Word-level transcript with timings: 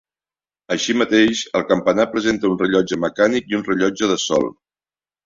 Així 0.75 0.93
mateix, 1.01 1.43
el 1.59 1.65
campanar 1.71 2.05
presenta 2.15 2.51
un 2.53 2.55
rellotge 2.63 2.99
mecànic 3.05 3.53
i 3.55 3.59
un 3.59 3.67
rellotge 3.69 4.11
de 4.15 4.17
sol. 4.25 4.49